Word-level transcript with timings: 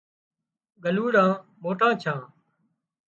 ڳلُوڙان 0.83 1.31
موٽان 1.63 1.93
ڇان 2.01 2.19